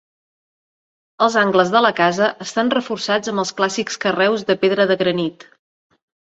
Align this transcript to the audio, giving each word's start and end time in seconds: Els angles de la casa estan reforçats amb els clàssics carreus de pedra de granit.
Els 1.25 1.35
angles 1.41 1.73
de 1.75 1.81
la 1.87 1.91
casa 1.99 2.29
estan 2.45 2.71
reforçats 2.77 3.33
amb 3.33 3.43
els 3.45 3.53
clàssics 3.61 4.01
carreus 4.07 4.47
de 4.49 4.57
pedra 4.65 4.89
de 4.95 4.99
granit. 5.05 5.47